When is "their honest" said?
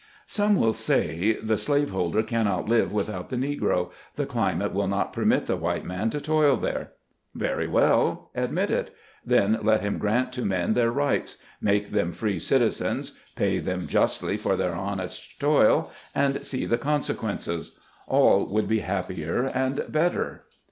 14.55-15.39